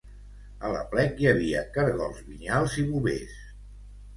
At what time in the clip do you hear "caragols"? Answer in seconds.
1.77-2.25